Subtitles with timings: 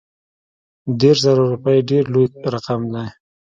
[0.99, 3.07] دېرش زره روپي ډېر لوی رقم دی.